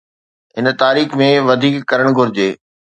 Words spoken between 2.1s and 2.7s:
گهرجي.